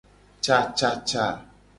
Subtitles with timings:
[0.45, 1.25] Cacaca.